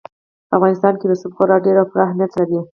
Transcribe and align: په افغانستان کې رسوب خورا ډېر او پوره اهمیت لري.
په 0.47 0.53
افغانستان 0.57 0.93
کې 0.99 1.05
رسوب 1.11 1.31
خورا 1.37 1.57
ډېر 1.65 1.75
او 1.79 1.87
پوره 1.91 2.03
اهمیت 2.05 2.31
لري. 2.39 2.59